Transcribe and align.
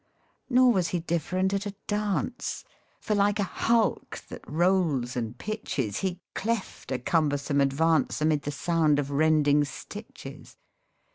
Nor 0.49 0.71
was 0.73 0.87
he 0.87 0.99
different 0.99 1.53
at 1.53 1.67
a 1.67 1.75
dance 1.85 2.65
For 2.99 3.13
like 3.13 3.37
a 3.37 3.43
hulk 3.43 4.17
that 4.29 4.41
rolls 4.49 5.15
and 5.15 5.37
pitches, 5.37 5.99
He 5.99 6.19
cleft 6.33 6.91
a 6.91 6.97
cumbersome 6.97 7.61
advance 7.61 8.19
Amid 8.19 8.41
the 8.41 8.51
sound 8.51 8.97
of 8.97 9.11
rending 9.11 9.63
stitches. 9.63 10.57